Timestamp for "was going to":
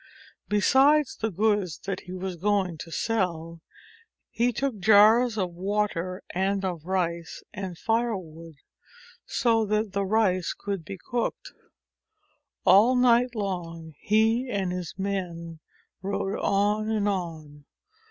2.11-2.91